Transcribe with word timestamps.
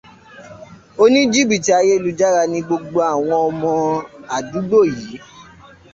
Oníjìbìtì 1.03 1.71
ayélujára 1.79 2.41
ni 2.51 2.59
gbogbo 2.67 2.99
àwọn 3.11 3.35
ọmọ 3.47 3.71
àdúgbò 4.35 4.79
yìí. 4.93 5.15